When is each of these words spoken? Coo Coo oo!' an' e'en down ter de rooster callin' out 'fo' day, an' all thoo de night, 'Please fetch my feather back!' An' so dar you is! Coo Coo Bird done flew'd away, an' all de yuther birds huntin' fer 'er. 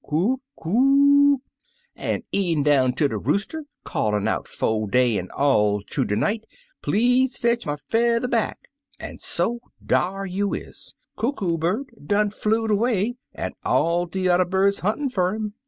Coo 0.03 0.41
Coo 0.59 0.73
oo!' 0.77 1.41
an' 1.95 2.23
e'en 2.33 2.63
down 2.63 2.91
ter 2.93 3.07
de 3.07 3.19
rooster 3.19 3.65
callin' 3.85 4.27
out 4.27 4.47
'fo' 4.47 4.87
day, 4.87 5.19
an' 5.19 5.29
all 5.37 5.83
thoo 5.87 6.03
de 6.05 6.15
night, 6.15 6.43
'Please 6.81 7.37
fetch 7.37 7.67
my 7.67 7.75
feather 7.75 8.27
back!' 8.27 8.69
An' 8.99 9.19
so 9.19 9.59
dar 9.85 10.25
you 10.25 10.55
is! 10.55 10.95
Coo 11.17 11.33
Coo 11.33 11.55
Bird 11.55 11.85
done 12.03 12.31
flew'd 12.31 12.71
away, 12.71 13.13
an' 13.35 13.51
all 13.63 14.07
de 14.07 14.21
yuther 14.21 14.45
birds 14.49 14.79
huntin' 14.79 15.07
fer 15.09 15.35
'er. 15.35 15.39